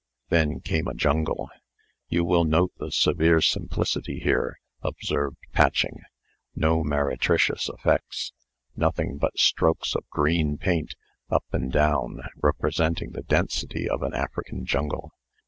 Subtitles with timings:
[0.29, 1.51] Then came a jungle.
[2.09, 5.99] "You will note the severe simplicity here," observed Patching,
[6.55, 8.33] "No meretricious effects.
[8.75, 10.95] Nothing but strokes of green paint,
[11.29, 15.11] up and down, representing the density of an African jungle.